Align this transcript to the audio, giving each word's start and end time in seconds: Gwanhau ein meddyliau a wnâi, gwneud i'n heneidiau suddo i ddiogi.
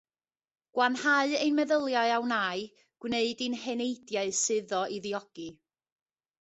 Gwanhau 0.77 1.33
ein 1.41 1.57
meddyliau 1.59 2.15
a 2.15 2.17
wnâi, 2.23 2.65
gwneud 3.05 3.45
i'n 3.49 3.61
heneidiau 3.67 4.35
suddo 4.41 4.85
i 4.97 5.01
ddiogi. 5.05 5.51